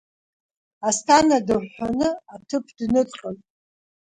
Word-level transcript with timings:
Асҭана 0.87 1.37
дыҳәҳәаны 1.47 2.09
аҭыԥ 2.33 2.65
дныҵҟьоит… 2.77 3.43